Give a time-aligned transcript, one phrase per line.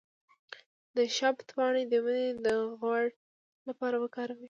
[0.95, 2.47] د شبت پاڼې د وینې د
[2.79, 3.03] غوړ
[3.67, 4.39] لپاره وکاروئ